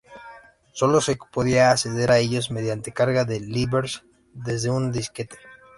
Solo 0.71 0.99
se 0.99 1.15
podía 1.31 1.69
acceder 1.69 2.09
a 2.09 2.17
ellos 2.17 2.49
mediante 2.49 2.91
carga 2.91 3.23
de 3.23 3.39
drivers 3.39 4.01
desde 4.33 4.71
un 4.71 4.91
disquete. 4.91 5.37